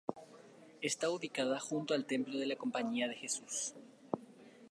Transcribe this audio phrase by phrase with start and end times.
[0.81, 3.75] Está ubicada junto al templo de la Compañía de Jesús.